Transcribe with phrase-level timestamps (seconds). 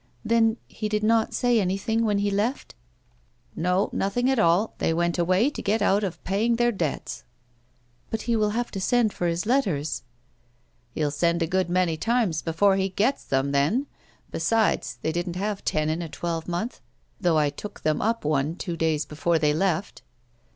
[0.25, 2.73] "Then he did not say anything when he left?""
[3.55, 7.23] No, nothing at all; they went away to get out of pay ing their debts.""
[8.09, 10.01] But he will have to send for his letters.""
[10.95, 13.85] He'll send a good many times before he gets them, then;
[14.31, 16.79] besides, they didn't have ten in a twelvemonth,
[17.21, 20.01] tliough I took them up one two days before they left."